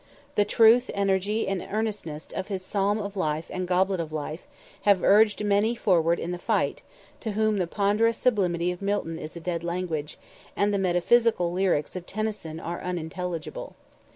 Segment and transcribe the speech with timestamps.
[0.33, 4.47] The truth, energy, and earnestness of his 'Psalm of Life' and 'Goblet of Life,'
[4.81, 6.81] have urged many forward in the fight,
[7.19, 10.17] to whom the ponderous sublimity of Milton is a dead language,
[10.55, 13.75] and the metaphysical lyrics of Tennyson are unintelligible.